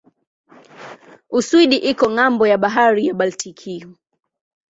Uswidi 1.37 1.77
iko 1.91 2.05
ng'ambo 2.15 2.43
ya 2.51 2.59
bahari 2.63 3.01
ya 3.07 3.15
Baltiki. 3.19 3.75